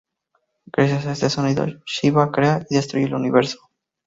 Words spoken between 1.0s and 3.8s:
a este sonido, Shivá crea y destruye el universo.